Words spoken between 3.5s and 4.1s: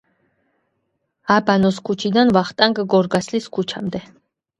ქუჩამდე.